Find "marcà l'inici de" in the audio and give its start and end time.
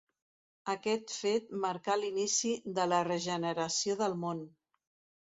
1.67-2.89